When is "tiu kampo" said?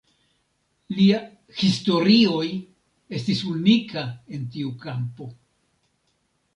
4.57-5.33